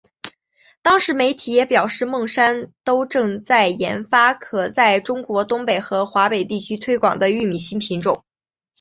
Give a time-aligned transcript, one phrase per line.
[0.81, 8.23] 当时媒体也表示孟山都正在研发可在中国东北和华北地区推广的玉米新品种。